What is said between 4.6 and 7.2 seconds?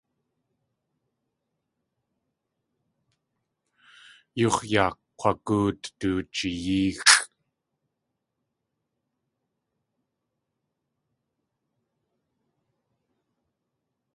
yaa kk̲wagóot du jiyeexʼ.